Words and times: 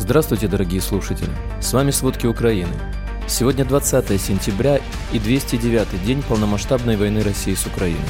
Здравствуйте, 0.00 0.48
дорогие 0.48 0.80
слушатели! 0.80 1.28
С 1.60 1.74
вами 1.74 1.90
«Сводки 1.90 2.26
Украины». 2.26 2.72
Сегодня 3.28 3.66
20 3.66 4.18
сентября 4.18 4.80
и 5.12 5.18
209 5.18 6.02
день 6.06 6.22
полномасштабной 6.22 6.96
войны 6.96 7.22
России 7.22 7.52
с 7.52 7.66
Украиной. 7.66 8.00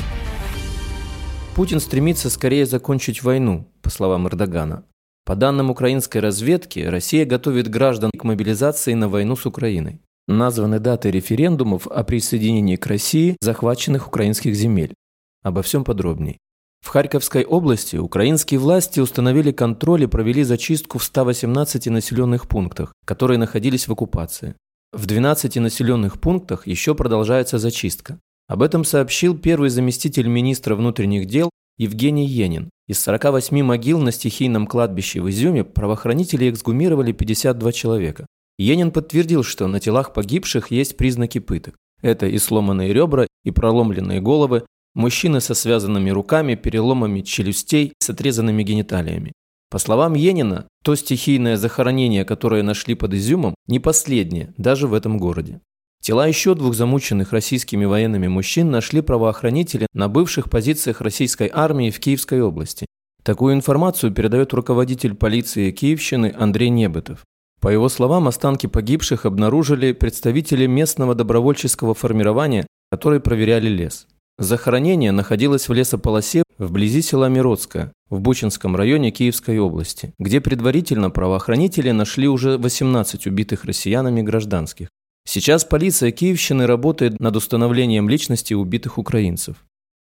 Путин 1.56 1.80
стремится 1.80 2.30
скорее 2.30 2.64
закончить 2.64 3.24
войну, 3.24 3.66
по 3.82 3.90
словам 3.90 4.28
Эрдогана. 4.28 4.84
По 5.26 5.34
данным 5.34 5.68
украинской 5.68 6.18
разведки, 6.18 6.78
Россия 6.78 7.26
готовит 7.26 7.68
граждан 7.68 8.12
к 8.16 8.22
мобилизации 8.22 8.94
на 8.94 9.08
войну 9.08 9.34
с 9.34 9.44
Украиной. 9.44 10.00
Названы 10.28 10.78
даты 10.78 11.10
референдумов 11.10 11.88
о 11.88 12.04
присоединении 12.04 12.76
к 12.76 12.86
России 12.86 13.36
захваченных 13.40 14.06
украинских 14.06 14.54
земель. 14.54 14.94
Обо 15.42 15.62
всем 15.62 15.82
подробней. 15.82 16.38
В 16.80 16.88
Харьковской 16.88 17.44
области 17.44 17.96
украинские 17.96 18.58
власти 18.58 19.00
установили 19.00 19.52
контроль 19.52 20.02
и 20.02 20.06
провели 20.06 20.42
зачистку 20.42 20.98
в 20.98 21.04
118 21.04 21.86
населенных 21.86 22.48
пунктах, 22.48 22.92
которые 23.04 23.38
находились 23.38 23.86
в 23.86 23.92
оккупации. 23.92 24.56
В 24.92 25.06
12 25.06 25.56
населенных 25.56 26.20
пунктах 26.20 26.66
еще 26.66 26.96
продолжается 26.96 27.58
зачистка. 27.58 28.18
Об 28.48 28.62
этом 28.62 28.84
сообщил 28.84 29.38
первый 29.38 29.70
заместитель 29.70 30.26
министра 30.26 30.74
внутренних 30.74 31.26
дел 31.26 31.50
Евгений 31.78 32.26
Енин. 32.26 32.70
Из 32.88 32.98
48 32.98 33.62
могил 33.62 34.00
на 34.00 34.10
стихийном 34.10 34.66
кладбище 34.66 35.20
в 35.20 35.30
Изюме 35.30 35.62
правоохранители 35.62 36.50
эксгумировали 36.50 37.12
52 37.12 37.72
человека. 37.72 38.26
Енин 38.58 38.90
подтвердил, 38.90 39.44
что 39.44 39.68
на 39.68 39.78
телах 39.78 40.12
погибших 40.12 40.72
есть 40.72 40.96
признаки 40.96 41.38
пыток. 41.38 41.76
Это 42.02 42.26
и 42.26 42.38
сломанные 42.38 42.92
ребра, 42.92 43.28
и 43.44 43.52
проломленные 43.52 44.20
головы, 44.20 44.64
Мужчины 44.94 45.40
со 45.40 45.54
связанными 45.54 46.10
руками, 46.10 46.56
переломами 46.56 47.20
челюстей, 47.20 47.92
с 48.00 48.10
отрезанными 48.10 48.62
гениталиями. 48.62 49.32
По 49.70 49.78
словам 49.78 50.14
Енина, 50.14 50.66
то 50.82 50.96
стихийное 50.96 51.56
захоронение, 51.56 52.24
которое 52.24 52.64
нашли 52.64 52.96
под 52.96 53.14
Изюмом, 53.14 53.54
не 53.68 53.78
последнее, 53.78 54.52
даже 54.56 54.88
в 54.88 54.94
этом 54.94 55.18
городе. 55.18 55.60
Тела 56.02 56.26
еще 56.26 56.56
двух 56.56 56.74
замученных 56.74 57.32
российскими 57.32 57.84
военными 57.84 58.26
мужчин 58.26 58.70
нашли 58.70 59.00
правоохранители 59.00 59.86
на 59.92 60.08
бывших 60.08 60.50
позициях 60.50 61.00
российской 61.02 61.50
армии 61.52 61.90
в 61.90 62.00
Киевской 62.00 62.40
области. 62.40 62.86
Такую 63.22 63.54
информацию 63.54 64.10
передает 64.12 64.52
руководитель 64.54 65.14
полиции 65.14 65.70
Киевщины 65.70 66.34
Андрей 66.36 66.70
Небытов. 66.70 67.24
По 67.60 67.68
его 67.68 67.88
словам, 67.90 68.26
останки 68.26 68.66
погибших 68.66 69.26
обнаружили 69.26 69.92
представители 69.92 70.66
местного 70.66 71.14
добровольческого 71.14 71.94
формирования, 71.94 72.66
которые 72.90 73.20
проверяли 73.20 73.68
лес. 73.68 74.08
Захоронение 74.40 75.12
находилось 75.12 75.68
в 75.68 75.72
лесополосе 75.74 76.44
вблизи 76.56 77.02
села 77.02 77.28
Миродское, 77.28 77.92
в 78.08 78.20
Бучинском 78.20 78.74
районе 78.74 79.10
Киевской 79.10 79.58
области, 79.58 80.14
где 80.18 80.40
предварительно 80.40 81.10
правоохранители 81.10 81.90
нашли 81.90 82.26
уже 82.26 82.56
18 82.56 83.26
убитых 83.26 83.66
россиянами 83.66 84.22
гражданских. 84.22 84.88
Сейчас 85.28 85.66
полиция 85.66 86.10
Киевщины 86.10 86.66
работает 86.66 87.20
над 87.20 87.36
установлением 87.36 88.08
личности 88.08 88.54
убитых 88.54 88.96
украинцев. 88.96 89.56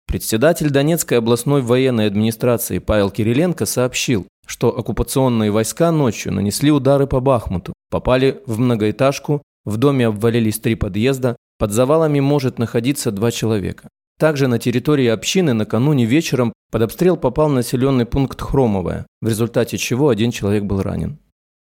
Председатель 0.07 0.69
Донецкой 0.69 1.17
областной 1.17 1.61
военной 1.61 2.07
администрации 2.07 2.79
Павел 2.79 3.11
Кириленко 3.11 3.65
сообщил, 3.65 4.25
что 4.47 4.69
оккупационные 4.69 5.51
войска 5.51 5.91
ночью 5.91 6.31
нанесли 6.31 6.71
удары 6.71 7.07
по 7.07 7.19
Бахмуту, 7.19 7.73
попали 7.91 8.41
в 8.45 8.57
многоэтажку, 8.57 9.41
в 9.65 9.75
доме 9.75 10.07
обвалились 10.07 10.59
три 10.59 10.75
подъезда, 10.75 11.35
под 11.57 11.73
завалами 11.73 12.21
может 12.21 12.57
находиться 12.57 13.11
два 13.11 13.31
человека. 13.31 13.89
Также 14.19 14.47
на 14.47 14.59
территории 14.59 15.07
общины 15.07 15.53
накануне 15.53 16.03
вечером 16.03 16.51
под 16.71 16.81
обстрел 16.81 17.15
попал 17.15 17.47
населенный 17.47 18.05
пункт 18.05 18.41
Хромовое, 18.41 19.07
в 19.21 19.27
результате 19.29 19.77
чего 19.77 20.09
один 20.09 20.31
человек 20.31 20.65
был 20.65 20.81
ранен. 20.81 21.19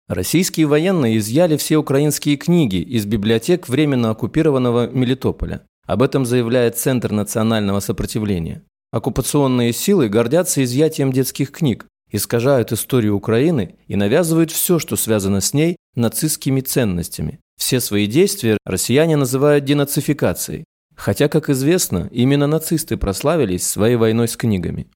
Российские 0.09 0.66
военные 0.66 1.17
изъяли 1.17 1.55
все 1.55 1.77
украинские 1.77 2.36
книги 2.36 2.75
из 2.75 3.05
библиотек 3.05 3.69
временно 3.69 4.09
оккупированного 4.09 4.89
Мелитополя. 4.89 5.61
Об 5.88 6.02
этом 6.02 6.25
заявляет 6.25 6.77
Центр 6.77 7.14
национального 7.14 7.80
сопротивления. 7.80 8.64
Оккупационные 8.92 9.71
силы 9.71 10.10
гордятся 10.10 10.65
изъятием 10.65 11.14
детских 11.14 11.52
книг, 11.52 11.87
искажают 12.11 12.73
историю 12.73 13.15
Украины 13.15 13.75
и 13.87 13.95
навязывают 13.95 14.52
все, 14.52 14.80
что 14.80 14.98
связано 14.98 15.39
с 15.39 15.54
ней, 15.54 15.77
нацистскими 15.95 16.60
ценностями. 16.60 17.39
Все 17.58 17.80
свои 17.80 18.05
действия 18.05 18.58
россияне 18.65 19.15
называют 19.15 19.64
денацификацией, 19.64 20.65
Хотя, 20.95 21.27
как 21.27 21.49
известно, 21.49 22.09
именно 22.11 22.48
нацисты 22.48 22.98
прославились 22.98 23.67
своей 23.67 23.95
войной 23.95 24.27
с 24.27 24.37
книгами. 24.37 24.87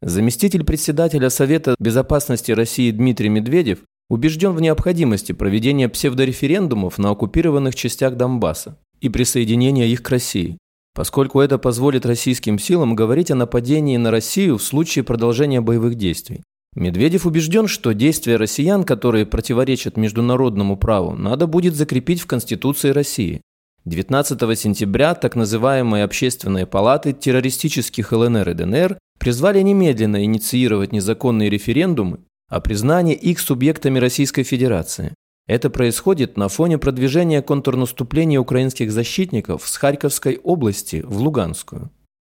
Заместитель 0.00 0.64
председателя 0.64 1.28
Совета 1.28 1.74
безопасности 1.78 2.52
России 2.52 2.90
Дмитрий 2.90 3.28
Медведев 3.28 3.80
убежден 4.08 4.52
в 4.52 4.60
необходимости 4.60 5.32
проведения 5.32 5.88
псевдореферендумов 5.88 6.98
на 6.98 7.10
оккупированных 7.10 7.74
частях 7.74 8.16
Донбасса 8.16 8.78
и 9.00 9.08
присоединения 9.08 9.86
их 9.86 10.02
к 10.02 10.08
России, 10.08 10.58
поскольку 10.94 11.40
это 11.40 11.58
позволит 11.58 12.06
российским 12.06 12.58
силам 12.58 12.94
говорить 12.94 13.30
о 13.30 13.34
нападении 13.34 13.96
на 13.96 14.10
Россию 14.10 14.58
в 14.58 14.62
случае 14.62 15.04
продолжения 15.04 15.60
боевых 15.60 15.96
действий. 15.96 16.42
Медведев 16.74 17.26
убежден, 17.26 17.66
что 17.66 17.92
действия 17.92 18.36
россиян, 18.36 18.84
которые 18.84 19.26
противоречат 19.26 19.96
международному 19.96 20.76
праву, 20.76 21.14
надо 21.14 21.46
будет 21.46 21.74
закрепить 21.74 22.20
в 22.20 22.26
Конституции 22.26 22.90
России. 22.90 23.40
19 23.88 24.58
сентября 24.58 25.14
так 25.14 25.34
называемые 25.34 26.04
общественные 26.04 26.66
палаты 26.66 27.14
террористических 27.14 28.12
ЛНР 28.12 28.50
и 28.50 28.54
ДНР 28.54 28.98
призвали 29.18 29.62
немедленно 29.62 30.22
инициировать 30.24 30.92
незаконные 30.92 31.48
референдумы 31.48 32.18
о 32.50 32.60
признании 32.60 33.14
их 33.14 33.40
субъектами 33.40 33.98
Российской 33.98 34.42
Федерации. 34.42 35.14
Это 35.46 35.70
происходит 35.70 36.36
на 36.36 36.48
фоне 36.48 36.76
продвижения 36.76 37.40
контрнаступления 37.40 38.38
украинских 38.38 38.92
защитников 38.92 39.66
с 39.66 39.78
Харьковской 39.78 40.36
области 40.36 41.02
в 41.06 41.18
Луганскую. 41.18 41.90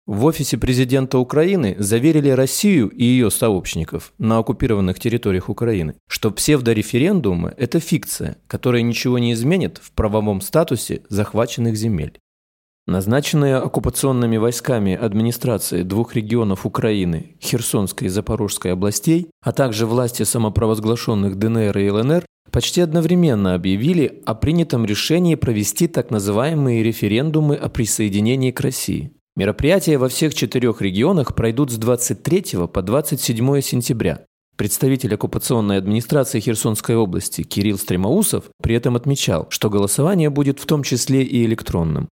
В 0.05 0.25
офисе 0.25 0.57
президента 0.57 1.17
Украины 1.17 1.77
заверили 1.79 2.27
Россию 2.29 2.89
и 2.89 3.05
ее 3.05 3.31
сообщников 3.31 4.11
на 4.17 4.39
оккупированных 4.39 4.99
территориях 4.99 5.47
Украины, 5.47 5.95
что 6.09 6.29
псевдореферендумы– 6.29 7.53
это 7.57 7.79
фикция, 7.79 8.35
которая 8.47 8.81
ничего 8.81 9.17
не 9.17 9.31
изменит 9.31 9.79
в 9.81 9.93
правовом 9.93 10.41
статусе 10.41 11.03
захваченных 11.07 11.77
земель. 11.77 12.19
Назначенные 12.85 13.55
оккупационными 13.55 14.35
войсками 14.35 14.93
администрации 14.93 15.83
двух 15.83 16.15
регионов 16.15 16.65
Украины, 16.65 17.37
Херсонской 17.41 18.07
и 18.07 18.09
Запорожской 18.09 18.73
областей, 18.73 19.29
а 19.41 19.53
также 19.53 19.85
власти 19.85 20.23
самопровозглашенных 20.23 21.39
ДНР 21.39 21.77
и 21.77 21.89
ЛНР 21.89 22.25
почти 22.51 22.81
одновременно 22.81 23.53
объявили 23.53 24.21
о 24.25 24.35
принятом 24.35 24.85
решении 24.85 25.35
провести 25.35 25.87
так 25.87 26.11
называемые 26.11 26.83
референдумы 26.83 27.55
о 27.55 27.69
присоединении 27.69 28.51
к 28.51 28.59
России. 28.59 29.13
Мероприятия 29.35 29.97
во 29.97 30.09
всех 30.09 30.35
четырех 30.35 30.79
регионах 30.79 31.33
пройдут 31.33 31.71
с 31.71 31.77
23 31.77 32.67
по 32.71 32.83
27 32.83 33.61
сентября. 33.61 34.25
Представитель 34.55 35.15
оккупационной 35.15 35.77
администрации 35.77 36.39
Херсонской 36.39 36.95
области 36.95 37.41
Кирилл 37.41 37.79
Стремоусов 37.79 38.45
при 38.61 38.75
этом 38.75 38.95
отмечал, 38.95 39.47
что 39.49 39.71
голосование 39.71 40.29
будет 40.29 40.59
в 40.59 40.67
том 40.67 40.83
числе 40.83 41.23
и 41.23 41.43
электронным. 41.45 42.09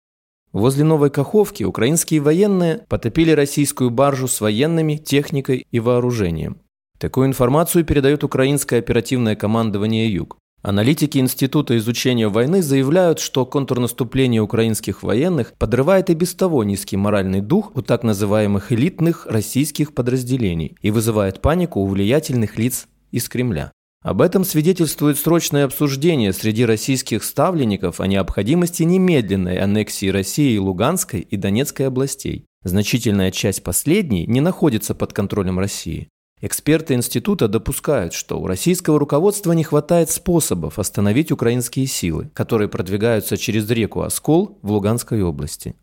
Возле 0.52 0.84
Новой 0.84 1.08
Каховки 1.08 1.64
украинские 1.64 2.20
военные 2.20 2.84
потопили 2.86 3.30
российскую 3.30 3.88
баржу 3.88 4.28
с 4.28 4.42
военными, 4.42 4.96
техникой 4.96 5.66
и 5.70 5.80
вооружением. 5.80 6.60
Такую 6.98 7.28
информацию 7.28 7.86
передает 7.86 8.24
украинское 8.24 8.78
оперативное 8.78 9.36
командование 9.36 10.12
«Юг». 10.12 10.36
Аналитики 10.62 11.18
Института 11.18 11.76
изучения 11.78 12.28
войны 12.28 12.60
заявляют, 12.60 13.20
что 13.20 13.46
контрнаступление 13.46 14.42
украинских 14.42 15.04
военных 15.04 15.52
подрывает 15.52 16.10
и 16.10 16.14
без 16.14 16.34
того 16.34 16.64
низкий 16.64 16.96
моральный 16.96 17.40
дух 17.40 17.70
у 17.76 17.82
так 17.82 18.02
называемых 18.02 18.72
элитных 18.72 19.26
российских 19.26 19.94
подразделений 19.94 20.76
и 20.82 20.90
вызывает 20.90 21.40
панику 21.40 21.80
у 21.80 21.86
влиятельных 21.86 22.58
лиц 22.58 22.88
из 23.12 23.28
Кремля. 23.28 23.70
Об 24.02 24.22
этом 24.22 24.44
свидетельствует 24.44 25.18
срочное 25.18 25.64
обсуждение 25.64 26.32
среди 26.32 26.64
российских 26.64 27.24
ставленников 27.24 28.00
о 28.00 28.06
необходимости 28.06 28.82
немедленной 28.84 29.58
аннексии 29.58 30.08
России 30.08 30.56
Луганской 30.58 31.20
и 31.20 31.36
Донецкой 31.36 31.88
областей. 31.88 32.46
Значительная 32.62 33.30
часть 33.30 33.62
последней 33.62 34.26
не 34.26 34.40
находится 34.40 34.94
под 34.94 35.12
контролем 35.12 35.58
России. 35.58 36.08
Эксперты 36.42 36.92
института 36.92 37.48
допускают, 37.48 38.12
что 38.12 38.38
у 38.38 38.46
российского 38.46 38.98
руководства 38.98 39.52
не 39.52 39.64
хватает 39.64 40.10
способов 40.10 40.78
остановить 40.78 41.32
украинские 41.32 41.86
силы, 41.86 42.30
которые 42.34 42.68
продвигаются 42.68 43.38
через 43.38 43.70
реку 43.70 44.02
Оскол 44.02 44.58
в 44.60 44.70
Луганской 44.70 45.22
области. 45.22 45.74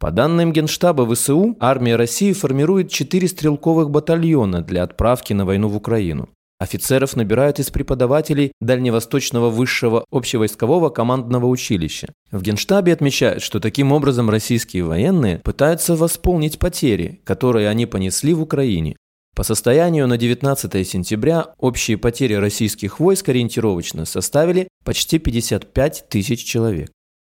По 0.00 0.10
данным 0.10 0.52
Генштаба 0.52 1.06
ВСУ, 1.14 1.56
армия 1.60 1.94
России 1.94 2.32
формирует 2.32 2.90
четыре 2.90 3.28
стрелковых 3.28 3.90
батальона 3.90 4.60
для 4.60 4.82
отправки 4.82 5.32
на 5.32 5.44
войну 5.44 5.68
в 5.68 5.76
Украину. 5.76 6.28
Офицеров 6.58 7.14
набирают 7.14 7.60
из 7.60 7.70
преподавателей 7.70 8.50
Дальневосточного 8.60 9.50
высшего 9.50 10.04
общевойскового 10.10 10.90
командного 10.90 11.46
училища. 11.46 12.12
В 12.32 12.42
Генштабе 12.42 12.92
отмечают, 12.92 13.42
что 13.42 13.60
таким 13.60 13.92
образом 13.92 14.30
российские 14.30 14.82
военные 14.82 15.38
пытаются 15.38 15.94
восполнить 15.94 16.58
потери, 16.58 17.20
которые 17.24 17.68
они 17.68 17.86
понесли 17.86 18.34
в 18.34 18.42
Украине. 18.42 18.96
По 19.34 19.44
состоянию 19.44 20.06
на 20.06 20.18
19 20.18 20.86
сентября 20.86 21.54
общие 21.58 21.96
потери 21.96 22.34
российских 22.34 23.00
войск 23.00 23.30
ориентировочно 23.30 24.04
составили 24.04 24.68
почти 24.84 25.18
55 25.18 26.06
тысяч 26.10 26.44
человек. 26.44 26.90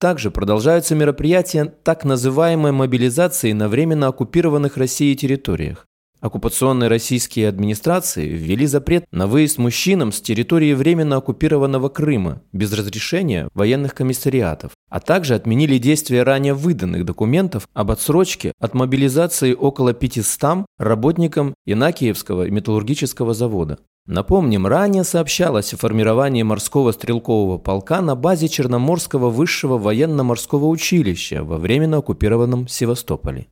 Также 0.00 0.30
продолжаются 0.30 0.94
мероприятия 0.94 1.66
так 1.66 2.04
называемой 2.04 2.72
мобилизации 2.72 3.52
на 3.52 3.68
временно 3.68 4.08
оккупированных 4.08 4.76
Россией 4.76 5.14
территориях. 5.16 5.86
Оккупационные 6.22 6.88
российские 6.88 7.48
администрации 7.48 8.28
ввели 8.28 8.64
запрет 8.66 9.06
на 9.10 9.26
выезд 9.26 9.58
мужчинам 9.58 10.12
с 10.12 10.20
территории 10.20 10.72
временно 10.72 11.16
оккупированного 11.16 11.88
Крыма 11.88 12.42
без 12.52 12.72
разрешения 12.72 13.48
военных 13.54 13.92
комиссариатов, 13.92 14.70
а 14.88 15.00
также 15.00 15.34
отменили 15.34 15.78
действие 15.78 16.22
ранее 16.22 16.54
выданных 16.54 17.04
документов 17.04 17.66
об 17.74 17.90
отсрочке 17.90 18.52
от 18.60 18.72
мобилизации 18.72 19.52
около 19.52 19.94
500 19.94 20.64
работникам 20.78 21.54
Янакиевского 21.66 22.48
металлургического 22.48 23.34
завода. 23.34 23.78
Напомним, 24.06 24.68
ранее 24.68 25.02
сообщалось 25.02 25.74
о 25.74 25.76
формировании 25.76 26.44
морского 26.44 26.92
стрелкового 26.92 27.58
полка 27.58 28.00
на 28.00 28.14
базе 28.14 28.46
Черноморского 28.46 29.28
высшего 29.28 29.76
военно-морского 29.76 30.66
училища 30.66 31.42
во 31.42 31.58
временно 31.58 31.96
оккупированном 31.96 32.68
Севастополе. 32.68 33.48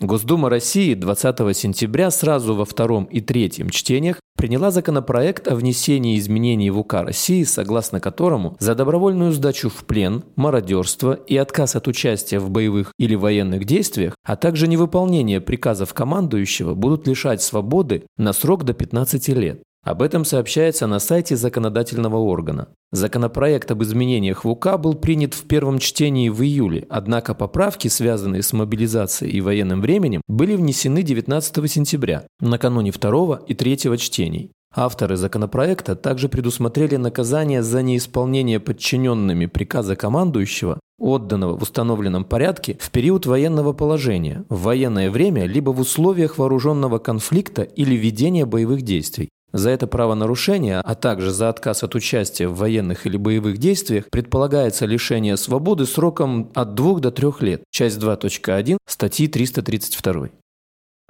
Госдума 0.00 0.48
России 0.48 0.94
20 0.94 1.54
сентября 1.54 2.10
сразу 2.10 2.54
во 2.54 2.64
втором 2.64 3.04
и 3.04 3.20
третьем 3.20 3.68
чтениях 3.68 4.18
приняла 4.34 4.70
законопроект 4.70 5.46
о 5.46 5.54
внесении 5.54 6.18
изменений 6.18 6.70
в 6.70 6.78
УК 6.78 7.02
России, 7.02 7.44
согласно 7.44 8.00
которому 8.00 8.56
за 8.58 8.74
добровольную 8.74 9.32
сдачу 9.32 9.68
в 9.68 9.84
плен, 9.84 10.24
мародерство 10.36 11.12
и 11.12 11.36
отказ 11.36 11.76
от 11.76 11.86
участия 11.86 12.38
в 12.38 12.48
боевых 12.48 12.94
или 12.98 13.14
военных 13.14 13.66
действиях, 13.66 14.14
а 14.24 14.36
также 14.36 14.68
невыполнение 14.68 15.42
приказов 15.42 15.92
командующего 15.92 16.72
будут 16.72 17.06
лишать 17.06 17.42
свободы 17.42 18.04
на 18.16 18.32
срок 18.32 18.64
до 18.64 18.72
15 18.72 19.28
лет. 19.28 19.62
Об 19.82 20.02
этом 20.02 20.26
сообщается 20.26 20.86
на 20.86 20.98
сайте 20.98 21.36
законодательного 21.36 22.18
органа. 22.18 22.68
Законопроект 22.92 23.70
об 23.70 23.82
изменениях 23.82 24.44
в 24.44 24.48
УК 24.48 24.76
был 24.78 24.94
принят 24.94 25.32
в 25.32 25.46
первом 25.46 25.78
чтении 25.78 26.28
в 26.28 26.42
июле, 26.42 26.86
однако 26.90 27.34
поправки, 27.34 27.88
связанные 27.88 28.42
с 28.42 28.52
мобилизацией 28.52 29.32
и 29.32 29.40
военным 29.40 29.80
временем, 29.80 30.20
были 30.28 30.54
внесены 30.54 31.02
19 31.02 31.70
сентября, 31.70 32.26
накануне 32.40 32.90
второго 32.90 33.42
и 33.46 33.54
третьего 33.54 33.96
чтений. 33.96 34.50
Авторы 34.72 35.16
законопроекта 35.16 35.96
также 35.96 36.28
предусмотрели 36.28 36.96
наказание 36.96 37.62
за 37.62 37.82
неисполнение 37.82 38.60
подчиненными 38.60 39.46
приказа 39.46 39.96
командующего, 39.96 40.78
отданного 40.98 41.56
в 41.56 41.62
установленном 41.62 42.24
порядке 42.24 42.76
в 42.78 42.90
период 42.90 43.26
военного 43.26 43.72
положения, 43.72 44.44
в 44.48 44.62
военное 44.62 45.10
время 45.10 45.46
либо 45.46 45.70
в 45.70 45.80
условиях 45.80 46.38
вооруженного 46.38 46.98
конфликта 46.98 47.62
или 47.62 47.94
ведения 47.96 48.46
боевых 48.46 48.82
действий, 48.82 49.30
за 49.52 49.70
это 49.70 49.86
правонарушение, 49.86 50.80
а 50.80 50.94
также 50.94 51.30
за 51.30 51.48
отказ 51.48 51.82
от 51.82 51.94
участия 51.94 52.48
в 52.48 52.56
военных 52.56 53.06
или 53.06 53.16
боевых 53.16 53.58
действиях 53.58 54.10
предполагается 54.10 54.86
лишение 54.86 55.36
свободы 55.36 55.86
сроком 55.86 56.50
от 56.54 56.74
2 56.74 57.00
до 57.00 57.10
3 57.10 57.28
лет. 57.40 57.62
Часть 57.70 57.98
2.1 57.98 58.78
статьи 58.86 59.28
332. 59.28 60.30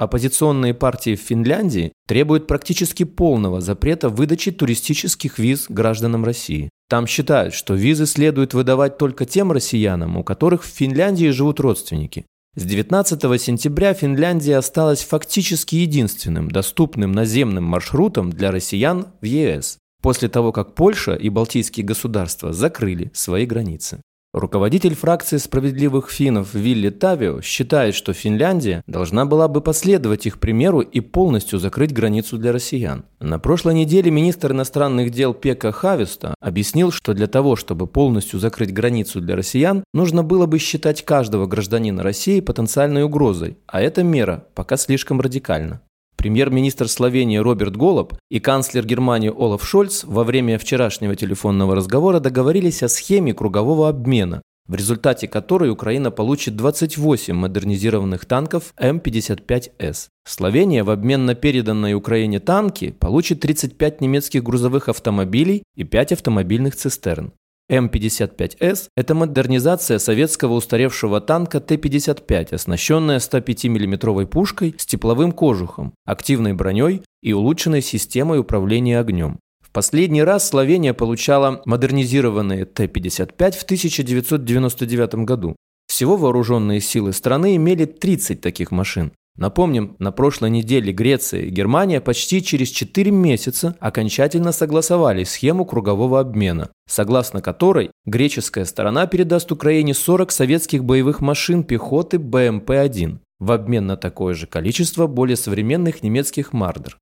Оппозиционные 0.00 0.72
партии 0.72 1.14
в 1.14 1.20
Финляндии 1.20 1.92
требуют 2.06 2.46
практически 2.46 3.04
полного 3.04 3.60
запрета 3.60 4.08
выдачи 4.08 4.50
туристических 4.50 5.38
виз 5.38 5.66
гражданам 5.68 6.24
России. 6.24 6.70
Там 6.88 7.06
считают, 7.06 7.52
что 7.52 7.74
визы 7.74 8.06
следует 8.06 8.54
выдавать 8.54 8.96
только 8.96 9.26
тем 9.26 9.52
россиянам, 9.52 10.16
у 10.16 10.24
которых 10.24 10.64
в 10.64 10.68
Финляндии 10.68 11.28
живут 11.28 11.60
родственники. 11.60 12.24
С 12.56 12.64
19 12.64 13.40
сентября 13.40 13.94
Финляндия 13.94 14.56
осталась 14.56 15.04
фактически 15.04 15.76
единственным 15.76 16.50
доступным 16.50 17.12
наземным 17.12 17.62
маршрутом 17.62 18.30
для 18.30 18.50
россиян 18.50 19.06
в 19.20 19.24
ЕС, 19.24 19.78
после 20.02 20.28
того, 20.28 20.50
как 20.50 20.74
Польша 20.74 21.14
и 21.14 21.28
Балтийские 21.28 21.86
государства 21.86 22.52
закрыли 22.52 23.12
свои 23.14 23.46
границы. 23.46 24.02
Руководитель 24.32 24.94
фракции 24.94 25.38
справедливых 25.38 26.08
финнов 26.08 26.54
Вилли 26.54 26.90
Тавио 26.90 27.40
считает, 27.40 27.96
что 27.96 28.12
Финляндия 28.12 28.84
должна 28.86 29.26
была 29.26 29.48
бы 29.48 29.60
последовать 29.60 30.24
их 30.24 30.38
примеру 30.38 30.82
и 30.82 31.00
полностью 31.00 31.58
закрыть 31.58 31.92
границу 31.92 32.38
для 32.38 32.52
россиян. 32.52 33.04
На 33.18 33.40
прошлой 33.40 33.74
неделе 33.74 34.12
министр 34.12 34.52
иностранных 34.52 35.10
дел 35.10 35.34
Пека 35.34 35.72
Хависта 35.72 36.36
объяснил, 36.40 36.92
что 36.92 37.12
для 37.12 37.26
того, 37.26 37.56
чтобы 37.56 37.88
полностью 37.88 38.38
закрыть 38.38 38.72
границу 38.72 39.20
для 39.20 39.34
россиян, 39.34 39.82
нужно 39.92 40.22
было 40.22 40.46
бы 40.46 40.60
считать 40.60 41.04
каждого 41.04 41.46
гражданина 41.46 42.04
России 42.04 42.38
потенциальной 42.38 43.02
угрозой, 43.02 43.58
а 43.66 43.82
эта 43.82 44.04
мера 44.04 44.44
пока 44.54 44.76
слишком 44.76 45.20
радикальна. 45.20 45.80
Премьер-министр 46.20 46.86
Словении 46.86 47.38
Роберт 47.38 47.78
Голуб 47.78 48.12
и 48.28 48.40
канцлер 48.40 48.84
Германии 48.84 49.32
Олаф 49.34 49.66
Шольц 49.66 50.04
во 50.04 50.22
время 50.22 50.58
вчерашнего 50.58 51.16
телефонного 51.16 51.74
разговора 51.74 52.20
договорились 52.20 52.82
о 52.82 52.90
схеме 52.90 53.32
кругового 53.32 53.88
обмена, 53.88 54.42
в 54.68 54.74
результате 54.74 55.28
которой 55.28 55.70
Украина 55.70 56.10
получит 56.10 56.56
28 56.56 57.34
модернизированных 57.34 58.26
танков 58.26 58.74
М-55С. 58.76 60.08
Словения 60.26 60.84
в 60.84 60.90
обмен 60.90 61.24
на 61.24 61.34
переданные 61.34 61.94
Украине 61.94 62.38
танки 62.38 62.90
получит 62.90 63.40
35 63.40 64.02
немецких 64.02 64.42
грузовых 64.42 64.90
автомобилей 64.90 65.62
и 65.74 65.84
5 65.84 66.12
автомобильных 66.12 66.76
цистерн. 66.76 67.32
М-55С– 67.70 68.88
это 68.96 69.14
модернизация 69.14 70.00
советского 70.00 70.54
устаревшего 70.54 71.20
танка 71.20 71.60
Т-55, 71.60 72.54
оснащенная 72.54 73.20
105 73.20 73.64
миллиметровой 73.66 74.26
пушкой 74.26 74.74
с 74.76 74.84
тепловым 74.86 75.30
кожухом, 75.30 75.94
активной 76.04 76.52
броней 76.52 77.02
и 77.22 77.32
улучшенной 77.32 77.80
системой 77.80 78.40
управления 78.40 78.98
огнем. 78.98 79.38
В 79.64 79.70
последний 79.70 80.24
раз 80.24 80.48
Словения 80.48 80.94
получала 80.94 81.62
модернизированные 81.64 82.64
Т-55 82.64 83.52
в 83.52 83.62
1999 83.62 85.14
году. 85.24 85.54
Всего 85.86 86.16
вооруженные 86.16 86.80
силы 86.80 87.12
страны 87.12 87.54
имели 87.54 87.84
30 87.84 88.40
таких 88.40 88.72
машин. 88.72 89.12
Напомним, 89.40 89.96
на 89.98 90.12
прошлой 90.12 90.50
неделе 90.50 90.92
Греция 90.92 91.40
и 91.40 91.50
Германия 91.50 92.02
почти 92.02 92.42
через 92.42 92.68
4 92.68 93.10
месяца 93.10 93.74
окончательно 93.80 94.52
согласовали 94.52 95.24
схему 95.24 95.64
кругового 95.64 96.20
обмена, 96.20 96.68
согласно 96.86 97.40
которой 97.40 97.90
греческая 98.04 98.66
сторона 98.66 99.06
передаст 99.06 99.50
Украине 99.50 99.94
40 99.94 100.30
советских 100.30 100.84
боевых 100.84 101.22
машин 101.22 101.64
пехоты 101.64 102.18
БМП-1 102.18 103.16
в 103.38 103.52
обмен 103.52 103.86
на 103.86 103.96
такое 103.96 104.34
же 104.34 104.46
количество 104.46 105.06
более 105.06 105.38
современных 105.38 106.02
немецких 106.02 106.52
«Мардер». 106.52 106.98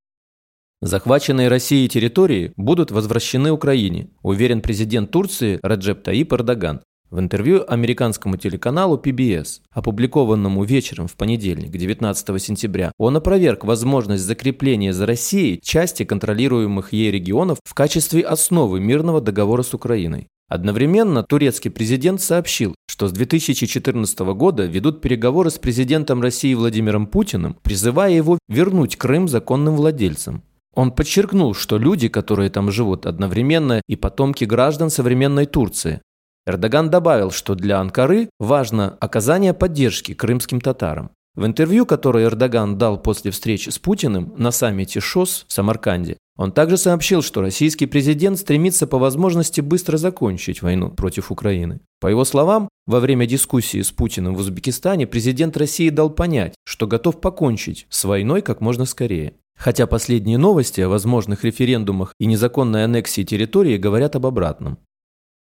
Захваченные 0.81 1.49
Россией 1.49 1.89
территории 1.89 2.53
будут 2.55 2.89
возвращены 2.89 3.51
Украине, 3.51 4.11
уверен 4.21 4.61
президент 4.61 5.11
Турции 5.11 5.59
Раджеп 5.61 6.03
Таип 6.03 6.31
Эрдоган. 6.31 6.79
В 7.11 7.17
интервью 7.17 7.65
американскому 7.67 8.37
телеканалу 8.37 9.01
PBS, 9.03 9.61
опубликованному 9.71 10.63
вечером 10.63 11.07
в 11.07 11.15
понедельник, 11.15 11.71
19 11.71 12.41
сентября, 12.41 12.91
он 12.99 13.17
опроверг 13.17 13.65
возможность 13.65 14.23
закрепления 14.23 14.93
за 14.93 15.07
Россией 15.07 15.59
части 15.59 16.03
контролируемых 16.03 16.93
ей 16.93 17.09
регионов 17.09 17.57
в 17.63 17.73
качестве 17.73 18.21
основы 18.21 18.79
мирного 18.79 19.21
договора 19.21 19.63
с 19.63 19.73
Украиной. 19.73 20.27
Одновременно 20.49 21.23
турецкий 21.23 21.71
президент 21.71 22.21
сообщил, 22.21 22.75
что 22.87 23.07
с 23.07 23.11
2014 23.11 24.19
года 24.19 24.65
ведут 24.65 25.01
переговоры 25.01 25.49
с 25.49 25.57
президентом 25.57 26.21
России 26.21 26.53
Владимиром 26.53 27.07
Путиным, 27.07 27.57
призывая 27.63 28.11
его 28.11 28.37
вернуть 28.47 28.97
Крым 28.97 29.27
законным 29.27 29.75
владельцам. 29.75 30.43
Он 30.75 30.91
подчеркнул, 30.91 31.55
что 31.55 31.77
люди, 31.77 32.07
которые 32.07 32.51
там 32.51 32.71
живут, 32.71 33.07
одновременно 33.07 33.81
и 33.87 33.95
потомки 33.95 34.45
граждан 34.45 34.89
современной 34.91 35.45
Турции, 35.45 36.01
Эрдоган 36.45 36.89
добавил, 36.89 37.31
что 37.31 37.55
для 37.55 37.79
Анкары 37.79 38.29
важно 38.39 38.97
оказание 38.99 39.53
поддержки 39.53 40.13
крымским 40.13 40.61
татарам. 40.61 41.11
В 41.35 41.45
интервью, 41.45 41.85
которое 41.85 42.25
Эрдоган 42.25 42.77
дал 42.77 43.01
после 43.01 43.31
встречи 43.31 43.69
с 43.69 43.79
Путиным 43.79 44.33
на 44.35 44.51
саммите 44.51 44.99
ШОС 44.99 45.45
в 45.47 45.53
Самарканде, 45.53 46.17
он 46.35 46.51
также 46.51 46.77
сообщил, 46.77 47.21
что 47.21 47.41
российский 47.41 47.85
президент 47.85 48.39
стремится 48.39 48.87
по 48.87 48.97
возможности 48.97 49.61
быстро 49.61 49.97
закончить 49.97 50.61
войну 50.61 50.89
против 50.89 51.31
Украины. 51.31 51.81
По 51.99 52.07
его 52.07 52.25
словам, 52.25 52.69
во 52.87 52.99
время 52.99 53.25
дискуссии 53.25 53.81
с 53.81 53.91
Путиным 53.91 54.35
в 54.35 54.39
Узбекистане 54.39 55.05
президент 55.05 55.57
России 55.57 55.89
дал 55.89 56.09
понять, 56.09 56.55
что 56.65 56.87
готов 56.87 57.21
покончить 57.21 57.87
с 57.89 58.05
войной 58.05 58.41
как 58.41 58.61
можно 58.61 58.85
скорее. 58.85 59.33
Хотя 59.57 59.85
последние 59.85 60.37
новости 60.37 60.79
о 60.79 60.87
возможных 60.87 61.43
референдумах 61.43 62.13
и 62.19 62.25
незаконной 62.25 62.85
аннексии 62.85 63.23
территории 63.23 63.77
говорят 63.77 64.15
об 64.15 64.25
обратном. 64.25 64.79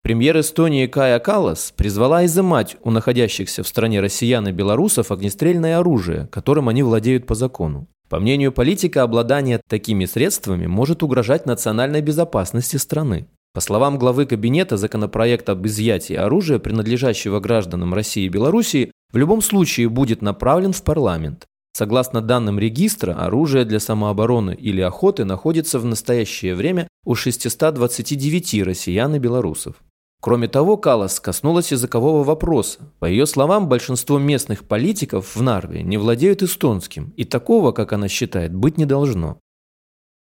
Премьер 0.05 0.39
Эстонии 0.39 0.85
Кая 0.85 1.17
Калас 1.17 1.73
призвала 1.75 2.27
изымать 2.27 2.77
у 2.83 2.91
находящихся 2.91 3.63
в 3.63 3.67
стране 3.67 4.01
россиян 4.01 4.47
и 4.47 4.51
белорусов 4.51 5.11
огнестрельное 5.11 5.79
оружие, 5.79 6.29
которым 6.31 6.69
они 6.69 6.83
владеют 6.83 7.25
по 7.25 7.33
закону. 7.33 7.87
По 8.07 8.19
мнению 8.19 8.51
политика, 8.51 9.01
обладание 9.01 9.59
такими 9.67 10.05
средствами 10.05 10.67
может 10.67 11.01
угрожать 11.01 11.47
национальной 11.47 12.01
безопасности 12.01 12.77
страны. 12.77 13.25
По 13.55 13.61
словам 13.61 13.97
главы 13.97 14.27
кабинета, 14.27 14.77
законопроект 14.77 15.49
об 15.49 15.65
изъятии 15.65 16.15
оружия, 16.15 16.59
принадлежащего 16.59 17.39
гражданам 17.39 17.95
России 17.95 18.25
и 18.25 18.29
Белоруссии, 18.29 18.91
в 19.11 19.17
любом 19.17 19.41
случае 19.41 19.89
будет 19.89 20.21
направлен 20.21 20.71
в 20.71 20.83
парламент. 20.83 21.47
Согласно 21.75 22.21
данным 22.21 22.59
регистра, 22.59 23.13
оружие 23.13 23.65
для 23.65 23.79
самообороны 23.79 24.53
или 24.53 24.81
охоты 24.81 25.25
находится 25.25 25.79
в 25.79 25.85
настоящее 25.85 26.53
время 26.53 26.87
у 27.05 27.15
629 27.15 28.61
россиян 28.61 29.15
и 29.15 29.17
белорусов. 29.17 29.77
Кроме 30.25 30.47
того, 30.47 30.75
Калас 30.75 31.19
коснулась 31.19 31.71
языкового 31.71 32.23
вопроса. 32.23 32.79
По 32.97 33.05
ее 33.05 33.27
словам, 33.27 33.69
большинство 33.69 34.17
местных 34.17 34.63
политиков 34.63 35.35
в 35.35 35.41
Нарве 35.43 35.83
не 35.83 35.97
владеют 35.97 36.41
эстонским, 36.41 37.13
и 37.15 37.25
такого, 37.25 37.73
как 37.73 37.93
она 37.93 38.07
считает, 38.07 38.51
быть 38.51 38.79
не 38.79 38.85
должно. 38.85 39.37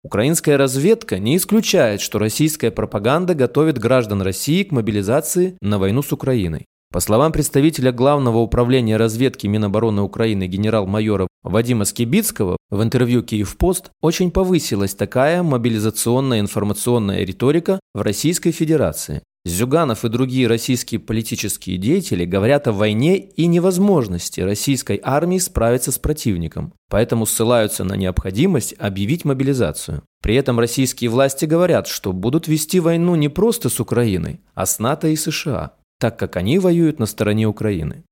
Украинская 0.03 0.57
разведка 0.57 1.21
не 1.21 1.37
исключает, 1.37 2.01
что 2.01 2.19
российская 2.19 2.73
пропаганда 2.73 3.37
готовит 3.37 3.79
граждан 3.79 4.23
России 4.23 4.65
к 4.65 4.73
мобилизации 4.73 5.57
на 5.61 5.79
войну 5.79 6.03
с 6.03 6.13
Украиной. 6.13 6.65
По 6.93 6.99
словам 6.99 7.31
представителя 7.31 7.93
Главного 7.93 8.39
управления 8.39 8.97
разведки 8.97 9.47
Минобороны 9.47 10.03
Украины 10.03 10.49
генерал-майора 10.49 11.29
Вадима 11.45 11.85
Скибицкого 11.85 12.57
в 12.71 12.83
интервью 12.83 13.23
«Киевпост» 13.23 13.93
очень 14.03 14.33
повысилась 14.33 14.97
такая 14.97 15.45
мобилизационная 15.45 16.41
информационная 16.41 17.23
риторика 17.23 17.79
в 17.95 18.03
Российской 18.03 18.51
Федерации. 18.51 19.23
Зюганов 19.47 20.05
и 20.05 20.09
другие 20.09 20.49
российские 20.49 20.99
политические 20.99 21.79
деятели 21.79 22.25
говорят 22.25 22.67
о 22.67 22.73
войне 22.73 23.17
и 23.17 23.47
невозможности 23.47 24.41
российской 24.41 25.01
армии 25.01 25.39
справиться 25.39 25.93
с 25.93 26.01
противником, 26.01 26.73
поэтому 26.91 27.27
ссылаются 27.27 27.85
на 27.85 27.95
необходимость 27.95 28.75
объявить 28.77 29.25
мобилизацию. 29.25 30.03
При 30.21 30.35
этом 30.35 30.59
российские 30.59 31.11
власти 31.11 31.45
говорят, 31.45 31.87
что 31.87 32.13
будут 32.13 32.49
вести 32.49 32.81
войну 32.81 33.15
не 33.15 33.29
просто 33.29 33.69
с 33.69 33.79
Украиной, 33.79 34.41
а 34.55 34.67
с 34.67 34.81
НАТО 34.81 35.07
и 35.07 35.17
США, 35.17 35.75
так 36.01 36.19
как 36.19 36.35
они 36.35 36.59
воюют 36.59 36.99
на 36.99 37.07
стороне 37.07 37.47
Украины. 37.47 38.03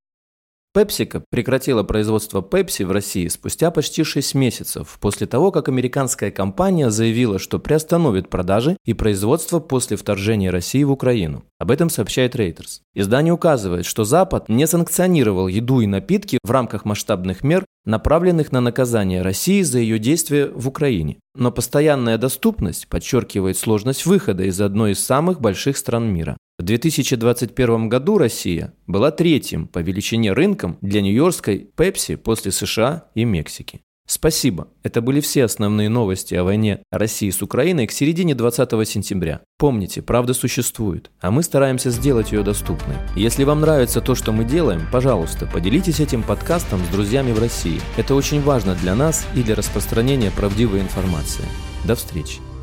PepsiCo 0.74 1.22
прекратила 1.30 1.84
производство 1.84 2.40
Pepsi 2.40 2.84
в 2.84 2.90
России 2.90 3.28
спустя 3.28 3.70
почти 3.70 4.02
6 4.02 4.34
месяцев 4.34 4.98
после 5.00 5.28
того, 5.28 5.52
как 5.52 5.68
американская 5.68 6.32
компания 6.32 6.90
заявила, 6.90 7.38
что 7.38 7.60
приостановит 7.60 8.28
продажи 8.28 8.76
и 8.84 8.92
производство 8.92 9.60
после 9.60 9.96
вторжения 9.96 10.50
России 10.50 10.82
в 10.82 10.90
Украину. 10.90 11.44
Об 11.60 11.70
этом 11.70 11.90
сообщает 11.90 12.34
Reuters. 12.34 12.80
Издание 12.92 13.32
указывает, 13.32 13.86
что 13.86 14.02
Запад 14.02 14.48
не 14.48 14.66
санкционировал 14.66 15.46
еду 15.46 15.80
и 15.80 15.86
напитки 15.86 16.38
в 16.42 16.50
рамках 16.50 16.84
масштабных 16.84 17.44
мер, 17.44 17.64
направленных 17.84 18.52
на 18.52 18.60
наказание 18.60 19.22
России 19.22 19.62
за 19.62 19.78
ее 19.78 19.98
действия 19.98 20.46
в 20.46 20.68
Украине. 20.68 21.18
Но 21.34 21.50
постоянная 21.52 22.18
доступность 22.18 22.88
подчеркивает 22.88 23.56
сложность 23.56 24.06
выхода 24.06 24.44
из 24.44 24.60
одной 24.60 24.92
из 24.92 25.04
самых 25.04 25.40
больших 25.40 25.76
стран 25.76 26.12
мира. 26.12 26.36
В 26.58 26.62
2021 26.62 27.88
году 27.88 28.16
Россия 28.16 28.74
была 28.86 29.10
третьим 29.10 29.66
по 29.66 29.80
величине 29.80 30.32
рынком 30.32 30.78
для 30.80 31.00
нью-йоркской 31.02 31.68
Pepsi 31.76 32.16
после 32.16 32.52
США 32.52 33.06
и 33.14 33.24
Мексики. 33.24 33.80
Спасибо. 34.06 34.68
Это 34.82 35.00
были 35.00 35.20
все 35.20 35.44
основные 35.44 35.88
новости 35.88 36.34
о 36.34 36.44
войне 36.44 36.82
России 36.90 37.30
с 37.30 37.40
Украиной 37.40 37.86
к 37.86 37.92
середине 37.92 38.34
20 38.34 38.88
сентября. 38.88 39.40
Помните, 39.58 40.02
правда 40.02 40.34
существует, 40.34 41.10
а 41.20 41.30
мы 41.30 41.42
стараемся 41.42 41.90
сделать 41.90 42.32
ее 42.32 42.42
доступной. 42.42 42.96
Если 43.16 43.44
вам 43.44 43.62
нравится 43.62 44.02
то, 44.02 44.14
что 44.14 44.32
мы 44.32 44.44
делаем, 44.44 44.86
пожалуйста, 44.92 45.46
поделитесь 45.46 46.00
этим 46.00 46.22
подкастом 46.22 46.80
с 46.84 46.88
друзьями 46.88 47.32
в 47.32 47.38
России. 47.38 47.80
Это 47.96 48.14
очень 48.14 48.42
важно 48.42 48.74
для 48.74 48.94
нас 48.94 49.26
и 49.34 49.42
для 49.42 49.54
распространения 49.54 50.30
правдивой 50.30 50.80
информации. 50.80 51.44
До 51.86 51.94
встречи. 51.94 52.53